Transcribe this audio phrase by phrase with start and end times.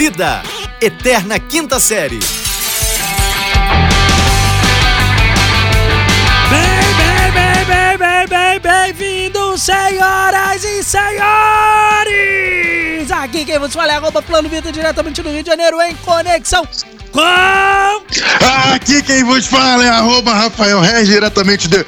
[0.00, 0.42] Vida,
[0.80, 2.20] Eterna Quinta Série.
[6.48, 11.20] Bem, bem, bem, bem, bem, bem, bem-vindos, senhoras e senhores!
[13.10, 16.66] Aqui quem vos fala é arroba Plano Vida, diretamente do Rio de Janeiro, em conexão
[17.12, 17.20] com...
[18.72, 21.84] Aqui quem vos fala é arroba Rafael Regis, diretamente de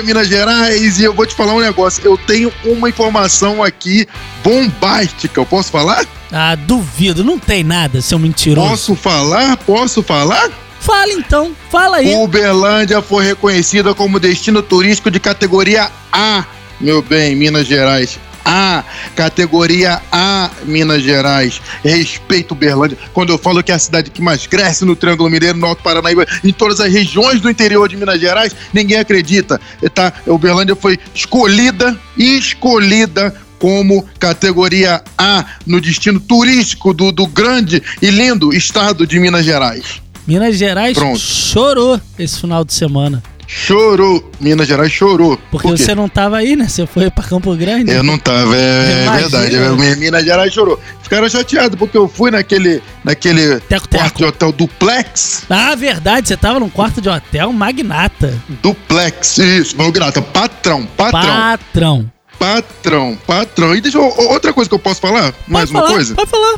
[0.00, 0.98] Minas Gerais.
[0.98, 2.04] E eu vou te falar um negócio.
[2.04, 4.06] Eu tenho uma informação aqui
[4.42, 5.40] bombástica.
[5.40, 6.06] Eu posso falar?
[6.30, 8.68] Ah, duvido, não tem nada, seu mentiroso.
[8.68, 9.56] Posso falar?
[9.58, 10.50] Posso falar?
[10.80, 12.12] Fala então, fala aí.
[12.14, 16.44] Uberlândia foi reconhecida como destino turístico de categoria A,
[16.80, 18.18] meu bem, Minas Gerais.
[18.44, 21.60] A, categoria A, Minas Gerais.
[21.84, 22.98] Respeito Uberlândia.
[23.12, 25.82] Quando eu falo que é a cidade que mais cresce no Triângulo Mineiro, no Alto
[25.82, 29.60] Paranaíba, em todas as regiões do interior de Minas Gerais, ninguém acredita.
[29.94, 30.12] Tá?
[30.26, 38.52] Uberlândia foi escolhida, escolhida como categoria A no destino turístico do, do grande e lindo
[38.52, 40.02] estado de Minas Gerais.
[40.26, 41.18] Minas Gerais Pronto.
[41.18, 43.22] chorou esse final de semana.
[43.54, 45.38] Chorou, Minas Gerais chorou.
[45.50, 46.66] Porque Por você não tava aí, né?
[46.68, 47.92] Você foi pra Campo Grande.
[47.92, 49.28] Eu não tava, é, Imagina.
[49.40, 49.54] verdade.
[49.54, 50.80] Eu- Minas Gerais chorou.
[51.02, 54.18] Ficaram chateados porque eu fui naquele, naquele Teco, quarto teco.
[54.18, 55.42] de hotel duplex.
[55.50, 58.32] Ah, verdade, você tava num quarto de hotel magnata.
[58.62, 60.22] Duplex, isso, meu grata.
[60.22, 62.10] Patrão, patrão, Patrão.
[62.38, 63.76] patrão, patrão.
[63.76, 65.34] E deixa eu, outra coisa que eu posso falar?
[65.46, 66.14] Mais Pode uma falar, coisa?
[66.14, 66.54] Pode falar.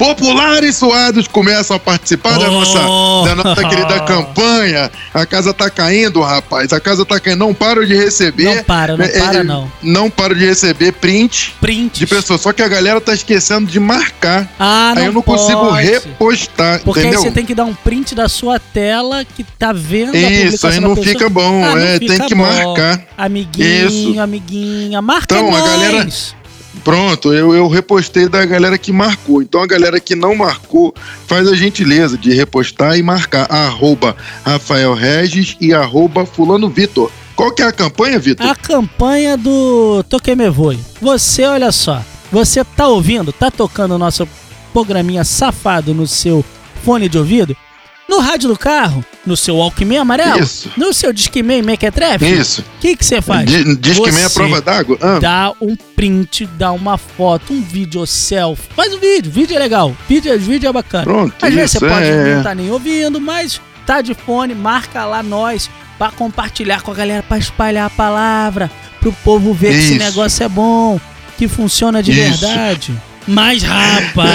[0.00, 2.52] Populares suados começam a participar da, Oh.
[2.52, 2.78] nossa,
[3.28, 4.90] da nossa querida campanha.
[5.12, 6.72] A casa tá caindo, rapaz.
[6.72, 7.40] A casa tá caindo.
[7.40, 8.44] Não paro de receber.
[8.56, 9.70] Não para, não É, para, é, não.
[9.82, 11.98] Não paro de receber print Print.
[11.98, 12.40] de pessoas.
[12.40, 14.48] Só que a galera tá esquecendo de marcar.
[14.58, 15.42] Ah, não aí eu não pode.
[15.42, 17.18] consigo repostar, Porque entendeu?
[17.20, 20.30] aí você tem que dar um print da sua tela que tá vendo a Isso,
[20.32, 22.42] publicação aí da não fica bom, Ah, não é, fica tem que bom.
[22.42, 23.02] marcar.
[23.18, 24.18] Amiguinho, Isso.
[24.20, 25.70] amiguinha, marca Então, a nós.
[25.70, 26.08] galera-
[26.84, 29.42] Pronto, eu, eu repostei da galera que marcou.
[29.42, 30.94] Então a galera que não marcou,
[31.26, 37.10] faz a gentileza de repostar e marcar arroba Rafael Regis e arroba Fulano Vitor.
[37.34, 38.46] Qual que é a campanha, Vitor?
[38.46, 40.78] A campanha do Toque Me Voe.
[41.00, 44.28] Você, olha só, você tá ouvindo, tá tocando o nosso
[44.72, 46.44] programinha safado no seu
[46.84, 47.56] fone de ouvido?
[48.10, 49.04] No rádio do carro?
[49.24, 50.40] No seu Walkman amarelo?
[50.42, 50.68] Isso.
[50.76, 52.24] No seu Discman Mequetrefe?
[52.28, 52.62] Isso.
[52.62, 53.48] O que você faz?
[53.48, 54.98] Di- Diz que meia Você prova d'água.
[55.00, 58.68] Ah, Dá um print, dá uma foto, um vídeo selfie.
[58.74, 59.96] Faz um vídeo, vídeo é legal.
[60.08, 61.04] Vídeo, vídeo é bacana.
[61.04, 62.34] Pronto, Às vezes isso, você pode é.
[62.34, 66.94] não tá nem ouvindo, mas tá de fone, marca lá nós pra compartilhar com a
[66.94, 68.68] galera, pra espalhar a palavra,
[69.00, 70.04] pro povo ver que esse Isso.
[70.04, 70.98] negócio é bom,
[71.38, 72.40] que funciona de Isso.
[72.40, 72.92] verdade.
[73.26, 74.26] Mas, rapaz,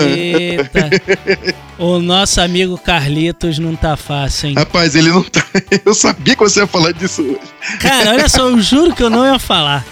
[0.00, 0.90] eita,
[1.78, 4.54] o nosso amigo Carlitos não tá fácil, hein?
[4.56, 5.44] Rapaz, ele não tá.
[5.84, 7.78] Eu sabia que você ia falar disso hoje.
[7.80, 9.84] Cara, olha só, eu juro que eu não ia falar.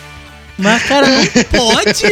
[0.59, 2.03] Mas, cara, não pode.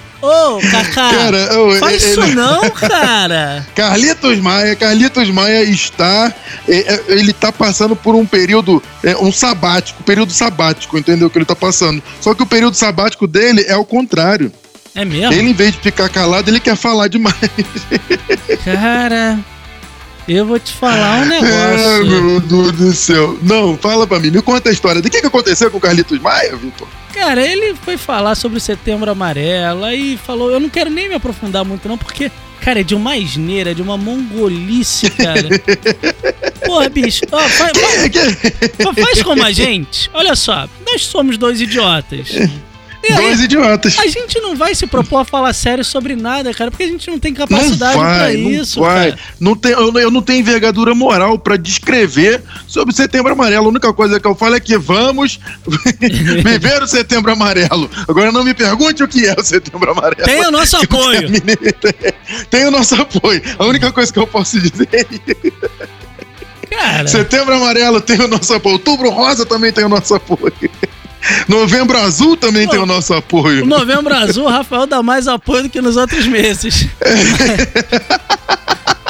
[0.22, 3.66] Ô, Cacá, Cara, ô, faz ele- isso não, cara.
[3.74, 6.30] Carlitos Maia, Carlitos Maia está,
[6.68, 11.30] é, é, ele está passando por um período, é, um sabático, período sabático, entendeu?
[11.30, 12.02] Que ele está passando.
[12.20, 14.52] Só que o período sabático dele é o contrário.
[14.94, 15.32] É mesmo?
[15.32, 17.34] Ele, em vez de ficar calado, ele quer falar demais.
[18.62, 19.38] Cara,
[20.34, 22.06] eu vou te falar um Ai, negócio.
[22.06, 23.38] meu Deus do céu.
[23.42, 25.00] Não, fala pra mim, me conta a história.
[25.02, 26.86] Do que, que aconteceu com o Carlitos Maia, Vitor?
[27.12, 30.50] Cara, ele foi falar sobre o setembro amarelo e falou.
[30.50, 32.30] Eu não quero nem me aprofundar muito, não, porque,
[32.60, 35.48] cara, é de uma asneira, de uma mongolice, cara.
[36.64, 40.08] Porra, bicho, ó, faz, faz- faz como a gente.
[40.14, 42.28] Olha só, nós somos dois idiotas.
[43.02, 43.98] E aí, Dois idiotas.
[43.98, 47.10] a gente não vai se propor a falar sério sobre nada, cara, porque a gente
[47.10, 49.10] não tem Não capacidade pra vai, isso, não vai.
[49.12, 49.22] cara.
[49.40, 53.64] Não tem, eu, eu não tenho envergadura moral pra descrever sobre Setembro Amarelo.
[53.66, 55.40] A única coisa que eu falo é que vamos
[56.44, 57.90] viver o Setembro Amarelo.
[58.06, 60.24] Agora não me pergunte o que é o Setembro Amarelo.
[60.26, 61.28] Tem o nosso apoio.
[62.50, 63.40] Tem o nosso apoio.
[63.58, 65.06] A única coisa que eu posso dizer é.
[66.70, 68.74] Cara, Setembro Amarelo tem o nosso apoio.
[68.74, 70.52] Outubro Rosa também tem o nosso apoio.
[71.48, 73.64] Novembro Azul também tem o nosso apoio.
[73.64, 76.86] o Novembro Azul, o Rafael dá mais apoio do que nos outros meses.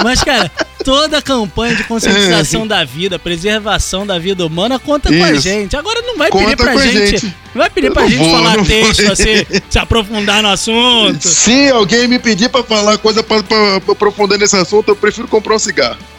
[0.02, 0.50] Mas, cara,
[0.82, 5.42] toda a campanha de conscientização da vida, preservação da vida humana, conta com a Isso.
[5.42, 5.76] gente.
[5.76, 7.26] Agora não vai Conta pedir pra gente, gente.
[7.54, 9.12] Não vai pedir pra Eu gente vou, falar texto, vou.
[9.12, 11.28] assim, se aprofundar no assunto.
[11.28, 15.28] Se alguém me pedir pra falar coisa pra, pra- pra aprofundar nesse assunto, eu prefiro
[15.28, 15.98] comprar um cigarro.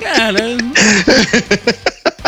[0.00, 0.56] Cara,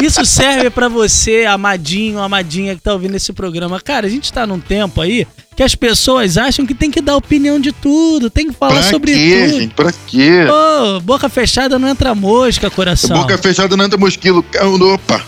[0.04, 3.80] isso serve pra você, amadinho, amadinha que tá ouvindo esse programa.
[3.80, 7.16] Cara, a gente tá num tempo aí que as pessoas acham que tem que dar
[7.16, 9.60] opinião de tudo, tem que falar pra sobre quê, tudo.
[9.60, 9.74] gente?
[9.74, 10.30] Pra quê?
[10.96, 13.16] Ô, boca fechada não entra mosca, coração.
[13.20, 14.44] Boca fechada não entra mosquilo.
[14.92, 15.24] Opa!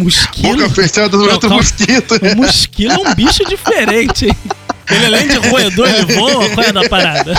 [0.00, 0.56] Mosquilo.
[0.58, 1.56] Boca fechada Não, calma.
[1.56, 2.14] mosquito.
[2.32, 4.36] O mosquilo é um bicho diferente, hein?
[4.88, 7.34] Ele além de roedor, ele voa, qual é da parada?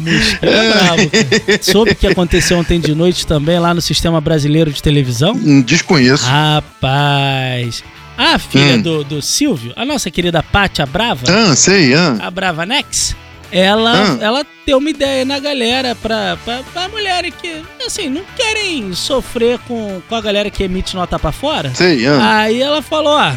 [0.00, 1.62] Mosquilo é bravo, cara.
[1.62, 5.32] Soube o que aconteceu ontem de noite também lá no Sistema Brasileiro de Televisão?
[5.34, 6.24] Hum, Desconheço.
[6.26, 7.84] Rapaz.
[8.16, 8.82] A filha Hum.
[8.82, 12.18] do, do Silvio, a nossa querida Pátia Brava, Ah, sei, ah.
[12.20, 13.16] a Brava Nex,
[13.50, 14.18] ela, Ah.
[14.20, 19.58] ela deu uma ideia na galera pra, pra, pra mulheres que, assim, não querem sofrer
[19.60, 21.72] com, com a galera que emite nota pra fora.
[21.74, 22.40] Sei, ah.
[22.40, 23.32] Aí ela falou, ó,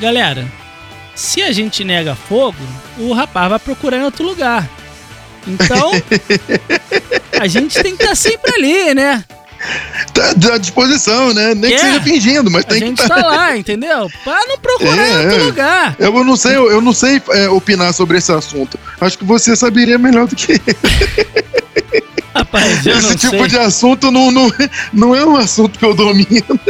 [0.00, 0.46] galera,
[1.14, 2.56] se a gente nega fogo,
[2.98, 4.68] o rapaz vai procurar em outro lugar.
[5.46, 5.92] Então,
[7.40, 9.24] a gente tem que estar sempre ali, né?
[10.12, 11.54] Tá à disposição, né?
[11.54, 11.74] Nem É.
[11.76, 13.22] que seja fingindo, mas A tem que gente estar.
[13.22, 14.08] tá lá, entendeu?
[14.22, 15.42] Pra não procurar É, outro é.
[15.44, 15.96] lugar.
[15.98, 18.78] Eu não sei, eu não sei é, opinar sobre esse assunto.
[19.00, 20.58] Acho que você saberia melhor do que eu.
[22.36, 23.46] Rapaz, eu Esse não tipo sei.
[23.48, 24.52] de assunto não, não,
[24.92, 26.60] não é um assunto que eu domino.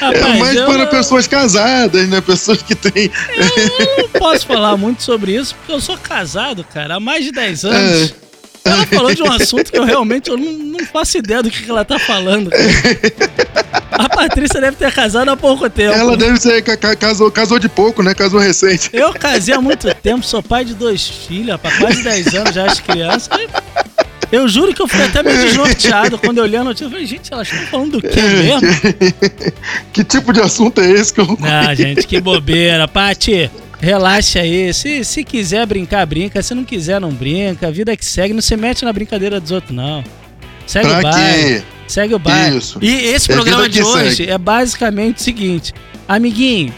[0.00, 2.20] Rapaz, é mais para não- pessoas casadas, né?
[2.20, 3.10] Pessoas que têm.
[3.36, 7.32] eu não posso falar muito sobre isso, porque eu sou casado, cara, há mais de
[7.32, 8.10] 10 anos.
[8.20, 8.24] É.
[8.66, 11.62] Ela falou de um assunto que eu realmente eu não, não faço ideia do que,
[11.62, 12.48] que ela tá falando.
[12.50, 12.62] cara.
[13.92, 15.92] A Patrícia deve ter casado há pouco tempo.
[15.94, 16.62] Ela deve ser.
[16.62, 18.14] ca- ca- Casou, casou de pouco, né?
[18.14, 18.88] Casou recente.
[18.92, 22.64] Eu casei há muito tempo, sou pai de dois filhos, rapaz, quase 10 anos já
[22.66, 23.28] as crianças.
[24.34, 26.86] Eu juro que eu fiquei até meio desnorteado quando eu olhei a notícia.
[26.86, 28.60] Eu falei, gente, elas estão falando do que mesmo?
[29.92, 31.38] que tipo de assunto é esse que eu.
[31.42, 32.88] Ah, gente, que bobeira.
[32.88, 33.50] Pati,
[33.80, 34.72] relaxa aí.
[34.74, 36.42] Se, se quiser brincar, brinca.
[36.42, 37.68] Se não quiser, não brinca.
[37.68, 38.34] A vida que segue.
[38.34, 40.02] Não se mete na brincadeira dos outros, não.
[40.66, 41.42] Segue Pra o baile.
[41.60, 41.62] quê?
[41.86, 42.58] Segue o baile.
[42.58, 42.78] Isso.
[42.82, 44.30] E esse É programa de hoje segue.
[44.30, 45.72] é basicamente o seguinte.
[46.08, 46.72] Amiguinho,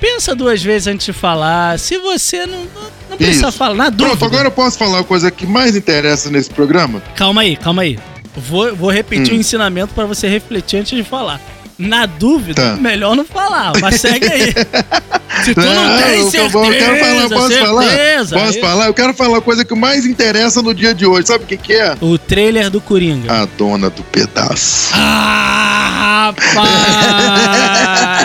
[0.00, 1.78] pensa duas vezes antes de falar.
[1.78, 3.58] Se você não, não, não precisa Isso.
[3.58, 4.16] falar, na dúvida.
[4.16, 7.02] Pronto, agora eu posso falar a coisa que mais interessa nesse programa?
[7.14, 7.98] Calma aí, calma aí.
[8.36, 9.36] Vou, vou repetir Hum.
[9.36, 11.40] o ensinamento pra você refletir antes de falar.
[11.78, 12.76] Na dúvida, Tá.
[12.76, 14.52] melhor não falar, mas segue aí.
[15.44, 17.82] Se tu não, Não, tem eu- certeza, eu quero falar, posso falar?
[17.88, 18.86] certeza, Posso aí- falar?
[18.88, 21.28] Eu quero falar a coisa que mais interessa no dia de hoje.
[21.28, 21.96] Sabe o que, que é?
[22.00, 23.32] O trailer do Coringa.
[23.32, 24.90] A dona do pedaço.
[24.92, 26.68] Ah, rapaz!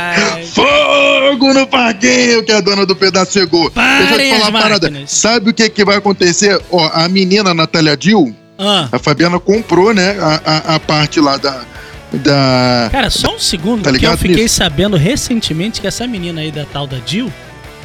[1.55, 3.71] No parquinho que a dona do pedaço chegou.
[3.71, 4.91] Parem Deixa eu te falar uma parada.
[5.07, 6.59] Sabe o que, que vai acontecer?
[6.71, 10.17] Ó, a menina Natália Dill, Ah, a Fabiana comprou, né?
[10.19, 11.61] A, a, a parte lá da.
[12.13, 14.55] da cara, só um segundo, Tá porque eu fiquei nisso?
[14.55, 17.31] sabendo recentemente que essa menina aí da tal da Jill,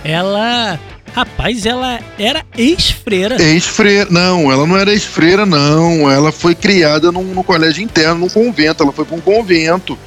[0.05, 0.79] ela.
[1.13, 3.35] Rapaz, ela era ex-freira.
[3.43, 4.07] Ex-freira.
[4.11, 6.09] Não, ela não era ex-freira, não.
[6.09, 8.85] Ela foi criada num, no colégio interno, num convento.
[8.85, 9.99] Ela foi pra um convento.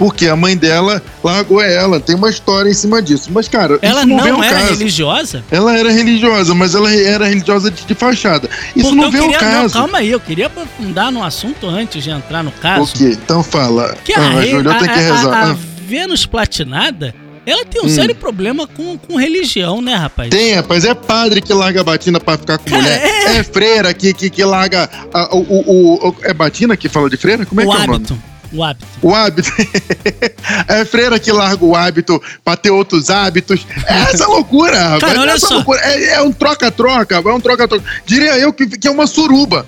[0.00, 2.00] Porque a mãe dela largou ela.
[2.00, 3.28] Tem uma história em cima disso.
[3.30, 4.70] Mas, cara, Ela isso não, não, era caso.
[4.78, 5.44] religiosa?
[5.50, 8.48] Ela era religiosa, mas ela era religiosa de, de fachada.
[8.74, 9.74] Isso Porque não vem ao queria, não, caso.
[9.74, 12.94] calma aí, eu queria aprofundar no assunto antes de entrar no o caso.
[12.94, 13.10] quê?
[13.22, 13.94] Então fala.
[14.02, 15.32] Que a, ah, re- Júlio, eu tenho que a- a- rezar.
[15.34, 15.56] a Ah,
[15.86, 17.14] Vênus platinada,
[17.44, 17.88] ela tem um Hum.
[17.90, 20.30] sério problema com, com religião, né, rapaz?
[20.30, 23.02] Tem, rapaz, é padre que larga a batina pra ficar com Cara, mulher.
[23.04, 23.36] é.
[23.36, 23.42] É.
[23.44, 27.44] freira que, que, que larga a- o, o, o- É batina que fala de freira?
[27.44, 28.06] Como é o que é o nome?
[28.52, 28.86] O hábito.
[29.02, 29.50] O hábito.
[30.68, 33.66] é freira que larga o hábito pra ter outros hábitos.
[33.86, 35.12] É essa loucura, rapaz.
[35.12, 35.54] Cara, olha essa só.
[35.54, 35.80] loucura.
[35.82, 37.84] É, é um troca-troca, é um troca-troca.
[38.04, 39.66] Diria eu que, que é uma suruba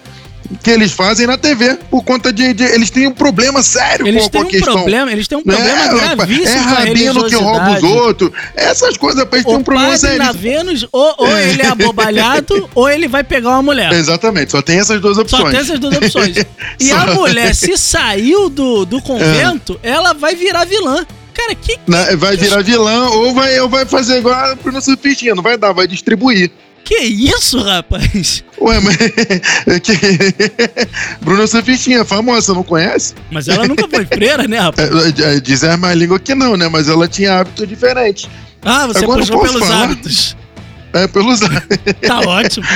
[0.63, 2.53] que eles fazem na TV por conta de.
[2.53, 4.75] de- eles têm um problema sério Eles com, têm a um questão.
[4.75, 5.55] problema, eles têm um né?
[5.55, 6.01] problema rapaz?
[6.01, 8.31] gravíssimo É rabino que rouba os outros.
[8.57, 10.19] Essas coisas, rapaz, tem O um problema sério.
[10.19, 13.93] na Vênus, ou, ou ele é abobalhado, ou ele vai pegar uma mulher.
[13.93, 15.43] Exatamente, só tem essas duas opções.
[15.43, 16.37] Só tem essas duas opções.
[16.81, 21.05] E Só- a mulher, se saiu do, do convento, ela vai virar vilã.
[21.35, 21.79] Cara, que.
[22.19, 25.35] Vai virar vilã ou vai, ou vai fazer igual a Bruna Surfistinha.
[25.35, 26.51] Não vai dar, vai distribuir.
[26.93, 28.45] Que isso, rapaz?
[28.61, 28.99] Ué, mas.
[29.67, 29.93] é que...
[31.25, 33.15] Bruna Surfistinha, famosa, não conhece?
[33.31, 34.91] Mas ela nunca foi freira, né, rapaz?
[35.19, 36.69] É, é, Diz a má língua que não, né?
[36.69, 38.29] Mas ela tinha hábitos diferentes.
[38.61, 39.85] Ah, você Agora puxou pelos falar?
[39.85, 40.37] hábitos.
[40.93, 41.41] É, pelos.
[42.07, 42.67] Tá ótimo.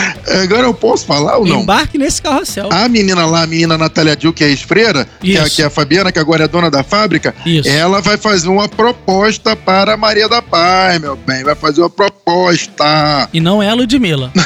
[0.42, 1.60] Agora eu posso falar ou não?
[1.62, 2.68] Embarque nesse carrossel.
[2.72, 5.70] A menina lá, a menina Natália Dil, que é ex-freira, que é, que é a
[5.70, 7.68] Fabiana, que agora é dona da fábrica, Isso.
[7.68, 11.44] ela vai fazer uma proposta para a Maria da Paz, meu bem.
[11.44, 13.28] Vai fazer uma proposta.
[13.32, 14.32] E não é a Ludmilla.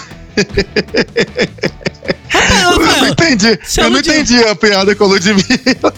[2.29, 3.59] Rapaz, Eu não Rafael, entendi.
[3.77, 5.95] Eu não entendi a piada com a Ludmilla.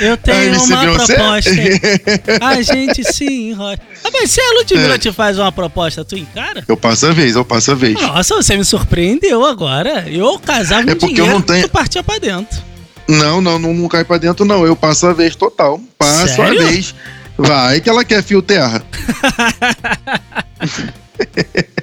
[0.00, 1.50] Eu tenho uma proposta.
[2.40, 3.78] A gente se enrola.
[4.04, 4.98] Rapaz, se a Ludmilla É.
[4.98, 6.64] te faz uma proposta, tu encara?
[6.68, 7.94] Eu passo a vez, eu passo a vez.
[8.00, 10.08] Nossa, você me surpreendeu agora.
[10.08, 12.62] Eu casava É porque eu dinheiro, não tenho- tu partia pra dentro.
[13.08, 14.64] Não, não, não, não cai pra dentro, não.
[14.66, 15.80] Eu passo a vez total.
[15.98, 16.60] Passo Sério?
[16.60, 16.94] a vez.
[17.36, 18.82] Vai que ela quer fio terra.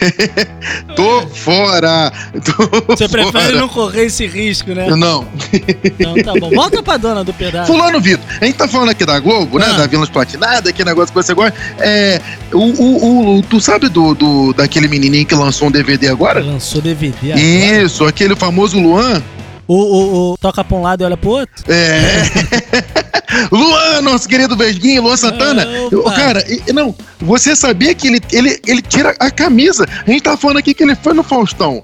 [0.96, 2.12] Tô fora.
[2.44, 3.52] Tô Você prefere fora.
[3.52, 4.88] não correr esse risco, né?
[4.90, 5.26] Não.
[5.84, 6.50] Então tá bom.
[6.50, 7.72] Volta pra dona do pedaço.
[7.72, 9.66] Fulano Vitor, a gente tá falando aqui da Globo, né?
[9.68, 9.76] Ah.
[9.78, 11.54] Da Vila Platinada, que negócio que você gosta.
[11.78, 12.20] É.
[12.52, 16.40] O, o, o- tu sabe do, do, daquele menininho que lançou um DVD agora?
[16.40, 17.40] Lançou DVD agora.
[17.84, 19.22] Isso, aquele famoso Luan.
[19.68, 21.54] O, o, o toca pra um lado e olha pro outro?
[21.68, 22.99] É.
[23.50, 25.66] Luan, nosso querido Vesguinho, Luan Santana.
[25.66, 26.12] Ah, opa.
[26.12, 26.44] Cara,
[26.74, 29.86] não, você sabia que ele, ele, ele tira a camisa?
[30.06, 31.82] A gente tá falando aqui que ele foi no Faustão.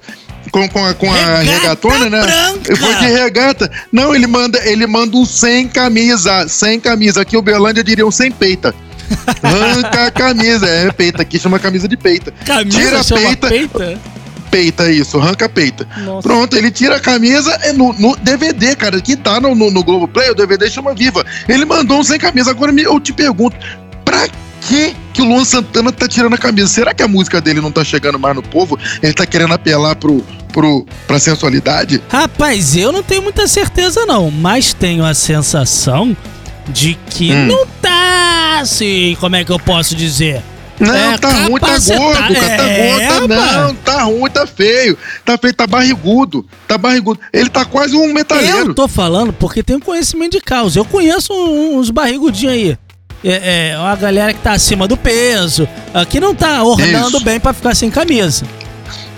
[0.51, 2.23] Com, com a, com a regatona, né?
[2.23, 2.77] branca.
[2.77, 3.71] Foi de regata.
[3.93, 6.49] Não, ele manda, ele manda um sem camisa.
[6.49, 7.23] Sem camisa.
[7.23, 8.75] Aqui o Berlândia diria um sem peita.
[9.43, 10.67] Arranca a camisa.
[10.67, 11.23] É, peita.
[11.23, 12.33] Aqui chama camisa de peita.
[12.45, 13.49] Camisa Tira a peita.
[13.49, 14.16] peita?
[14.51, 15.19] Peita, isso.
[15.19, 15.87] Arranca a peita.
[15.99, 16.29] Nossa.
[16.29, 19.83] Pronto, ele tira a camisa é no, no DVD, cara, que tá no, no, no
[19.85, 21.25] Globoplay, o DVD chama Viva.
[21.49, 22.51] Ele mandou um sem camisa.
[22.51, 23.57] Agora eu te pergunto,
[24.05, 24.29] pra
[24.61, 26.69] que que o Luan Santana tá tirando a camisa?
[26.69, 28.79] Será que a música dele não tá chegando mais no povo?
[29.03, 30.23] Ele tá querendo apelar pro,
[30.53, 32.03] pro, pra sensualidade?
[32.11, 36.15] Rapaz, eu não tenho muita certeza não, mas tenho a sensação
[36.69, 37.47] de que Hum.
[37.47, 40.43] não tá assim, como é que eu posso dizer?
[40.79, 44.31] Não, É, tá ruim, tá capaceta- gordo, cara, tá É, gordo, tá, não, tá ruim,
[44.31, 47.19] tá feio, tá feio, tá barrigudo, tá barrigudo.
[47.33, 48.59] Ele tá quase um metaleiro.
[48.71, 50.79] Eu tô falando porque tenho conhecimento de causa.
[50.79, 52.79] Eu conheço uns barrigudinhos aí.
[53.25, 57.25] É, é, uma galera que tá acima do peso, ah, que não tá ornando Isso.
[57.25, 58.45] bem pra ficar sem camisa.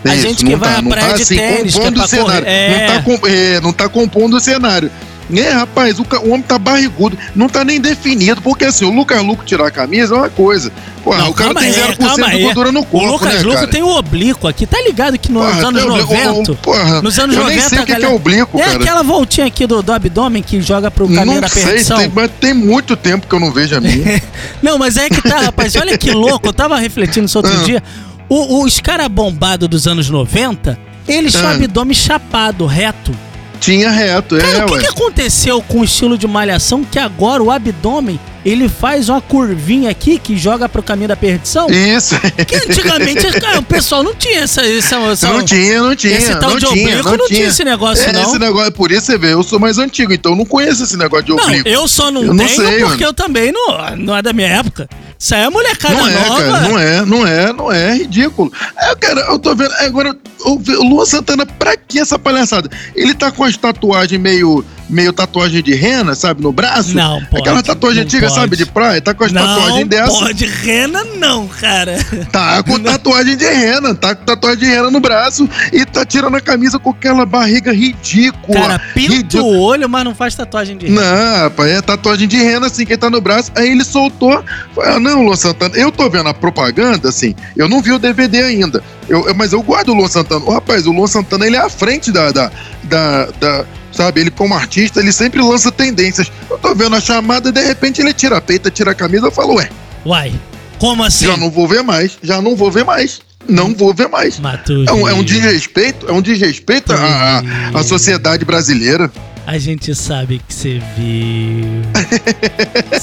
[0.04, 1.90] A Isso, gente que vai tá, à não praia tá de assim, tênis, que é
[1.90, 2.24] pra cenário.
[2.44, 2.48] correr.
[2.48, 2.86] É.
[2.86, 4.90] Não, tá com- é, não tá compondo o cenário.
[5.34, 9.22] É, rapaz, o, o homem tá barrigudo, não tá nem definido, porque assim, o Lucas
[9.22, 10.72] Luco tirar a camisa é uma coisa.
[11.04, 13.42] Pô, Não, o cara tem aí, 0% calma de gordura no O corpo, Lucas né,
[13.42, 14.66] Luco tem o oblíquo aqui.
[14.66, 16.52] Tá ligado que nos Porra, anos tem o- 90.
[16.52, 17.60] o- porra, nos anos eu 90.
[17.60, 18.76] nem sei o que, a que é galera- oblíquo, É cara.
[18.76, 21.98] aquela voltinha aqui do, do abdômen que joga pro caminho Não da sei, perdição.
[21.98, 24.22] tem, mas tem muito tempo que eu não vejo a minha.
[24.62, 25.76] Não, mas é que tá, rapaz.
[25.76, 26.48] Olha que louco.
[26.48, 27.64] Eu tava refletindo isso outro Ah.
[27.64, 27.82] dia.
[28.28, 31.54] O- os caras bombados dos anos 90, eles tinham Ah.
[31.54, 33.14] abdômen chapado, reto.
[33.60, 37.42] Tinha reto, é, Cara, o que, que aconteceu com o estilo de malhação que agora
[37.42, 41.68] o abdômen ele faz uma curvinha aqui que joga pro caminho da perdição?
[41.68, 42.14] Isso.
[42.46, 44.64] Que antigamente cara, o pessoal não tinha essa.
[44.64, 46.16] essa, essa Não tinha, não tinha.
[46.16, 48.22] esse tal não de tinha, oblíquo não tinha esse negócio, é, não.
[48.22, 50.96] Esse negócio, por isso você vê, eu sou mais antigo, então eu não conheço esse
[50.96, 51.68] negócio de Não, oblíquo.
[51.68, 53.02] eu só não Eu não tenho sei, porque mano.
[53.02, 54.88] eu também não, não é da minha época.
[55.18, 56.42] Isso aí é molecada Não é, nova.
[56.42, 58.52] cara, não é, não é, não é, é ridículo.
[58.78, 62.68] É, cara, eu tô vendo, agora, o Luan Santana, pra que essa palhaçada?
[62.94, 66.94] Ele tá com as tatuagens meio, meio tatuagem de rena, sabe, no braço?
[66.94, 68.40] Não pode, Aquela tatuagem não antiga, pode.
[68.40, 70.12] sabe, de praia, tá com as Não tatuagens dessa.
[70.18, 71.96] pode rena não, cara.
[72.30, 76.36] Tá com tatuagem de rena, tá com tatuagem de rena no braço e tá tirando
[76.36, 78.60] a camisa com aquela barriga ridícula.
[78.60, 79.44] Cara, pinta ridícula.
[79.44, 81.00] o olho, mas não faz tatuagem de rena.
[81.00, 83.50] Não, rapaz, é tatuagem de rena, assim, que tá no braço.
[83.56, 84.44] Aí ele soltou.
[84.74, 87.98] Falei, ah, não, Luan Santana, eu tô vendo a propaganda, assim, eu não vi o
[87.98, 88.82] DVD ainda.
[89.08, 90.27] Eu, eu- mas eu guardo o Luan Santana.
[90.36, 92.50] Ô, rapaz, o Luan Santana, ele é à frente da, da,
[92.84, 96.30] da, da- Sabe, ele como artista, ele sempre lança tendências.
[96.48, 99.26] Eu tô vendo a chamada e de repente ele tira a peita, tira a camisa.
[99.26, 99.68] Eu falo, ué,
[100.06, 100.32] Uai,
[100.78, 101.26] como assim?
[101.26, 103.20] já não vou ver mais, já não vou ver mais.
[103.48, 104.38] Não vou ver mais.
[104.38, 107.42] Matou É um, é um desrespeito, é um desrespeito à,
[107.74, 109.10] à- sociedade brasileira.
[109.46, 111.82] A gente sabe que você viu.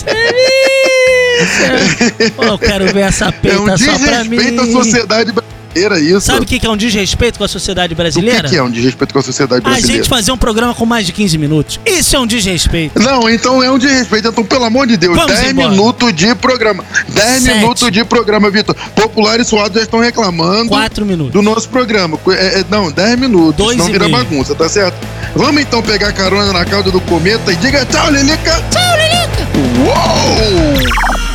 [1.40, 2.32] Você viu.
[2.32, 4.38] Pô, eu quero ver essa É peita um só pra mim.
[4.38, 6.22] desrespeito à sociedade brasileira, isso.
[6.22, 8.48] Sabe o que que é um desrespeito com a sociedade O que, brasileira?
[8.50, 9.98] que é um desrespeito com a sociedade A brasileira?
[10.04, 11.80] gente fazer um programa com mais de 15 minutos.
[11.86, 13.00] Isso é um desrespeito.
[13.02, 14.28] Não, então é um desrespeito.
[14.30, 15.70] Então, pelo amor de Deus, Vamos 10 embora.
[15.70, 16.84] minutos de programa.
[17.10, 17.58] 10 Sete.
[17.58, 18.76] minutos de programa, Vitor.
[18.96, 21.34] Popular e suado já estão reclamando 4 minutos.
[21.34, 22.18] do nosso programa.
[22.30, 23.56] É, é, não, 10 minutos.
[23.56, 24.18] Dois não e vira meio.
[24.18, 24.96] bagunça, tá certo?
[25.36, 28.64] Vamos então pegar carona na cauda do cometa e diga tchau, Lilica!
[28.72, 29.46] Tchau, Lilica!
[29.86, 31.35] Uou!